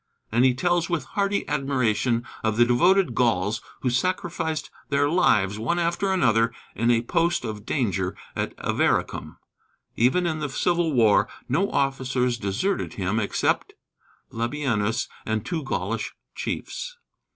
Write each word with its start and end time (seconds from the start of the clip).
And 0.31 0.43
he 0.43 0.55
tells 0.55 0.89
with 0.89 1.03
hearty 1.03 1.47
admiration 1.47 2.23
of 2.43 2.57
the 2.57 2.65
devoted 2.65 3.13
Gauls 3.13 3.61
who 3.81 3.91
sacrificed 3.91 4.71
their 4.89 5.07
lives 5.07 5.59
one 5.59 5.77
after 5.77 6.11
another 6.11 6.51
in 6.73 6.89
a 6.89 7.03
post 7.03 7.45
of 7.45 7.67
danger 7.67 8.15
at 8.35 8.55
Avaricum. 8.57 9.37
Even 9.95 10.25
in 10.25 10.39
the 10.39 10.49
Civil 10.49 10.91
War 10.93 11.29
no 11.47 11.69
officers 11.69 12.39
deserted 12.39 12.93
him 12.95 13.19
except 13.19 13.73
Labienus 14.31 15.07
and 15.23 15.45
two 15.45 15.61
Gaulish 15.63 16.15
chiefs. 16.33 16.97